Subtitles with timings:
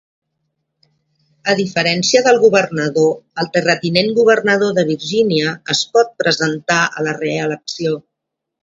[1.53, 3.13] A diferència del governador,
[3.45, 7.99] el terratinent governador de Virgínia es pot presentar a la reelecció.